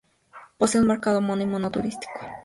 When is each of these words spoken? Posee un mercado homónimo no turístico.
Posee 0.57 0.81
un 0.81 0.87
mercado 0.87 1.19
homónimo 1.19 1.59
no 1.59 1.69
turístico. 1.69 2.19